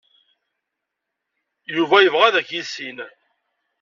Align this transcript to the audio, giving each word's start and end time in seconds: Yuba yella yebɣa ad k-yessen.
Yuba 1.75 1.97
yella 1.97 2.05
yebɣa 2.07 2.25
ad 2.27 2.37
k-yessen. 2.47 2.97